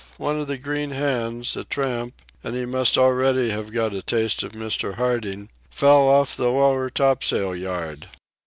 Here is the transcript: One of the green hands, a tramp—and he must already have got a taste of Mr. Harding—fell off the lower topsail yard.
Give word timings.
One 0.17 0.39
of 0.39 0.47
the 0.47 0.57
green 0.57 0.89
hands, 0.89 1.55
a 1.55 1.63
tramp—and 1.63 2.55
he 2.55 2.65
must 2.65 2.97
already 2.97 3.51
have 3.51 3.71
got 3.71 3.93
a 3.93 4.01
taste 4.01 4.41
of 4.41 4.53
Mr. 4.53 4.95
Harding—fell 4.95 6.07
off 6.07 6.35
the 6.35 6.49
lower 6.49 6.89
topsail 6.89 7.55
yard. 7.55 8.09